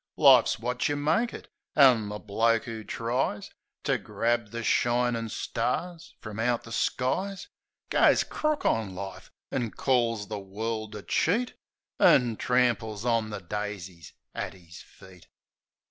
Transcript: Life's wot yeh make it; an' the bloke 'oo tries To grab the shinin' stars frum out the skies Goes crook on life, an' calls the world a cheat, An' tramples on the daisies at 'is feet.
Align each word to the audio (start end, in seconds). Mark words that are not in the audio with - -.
Life's 0.17 0.57
wot 0.57 0.89
yeh 0.89 0.95
make 0.95 1.31
it; 1.31 1.47
an' 1.75 2.09
the 2.09 2.17
bloke 2.17 2.67
'oo 2.67 2.83
tries 2.83 3.51
To 3.83 3.99
grab 3.99 4.49
the 4.49 4.63
shinin' 4.63 5.29
stars 5.29 6.15
frum 6.19 6.39
out 6.39 6.63
the 6.63 6.71
skies 6.71 7.49
Goes 7.91 8.23
crook 8.23 8.65
on 8.65 8.95
life, 8.95 9.31
an' 9.51 9.69
calls 9.69 10.27
the 10.27 10.39
world 10.39 10.95
a 10.95 11.03
cheat, 11.03 11.53
An' 11.99 12.35
tramples 12.37 13.05
on 13.05 13.29
the 13.29 13.41
daisies 13.41 14.13
at 14.33 14.55
'is 14.55 14.81
feet. 14.81 15.27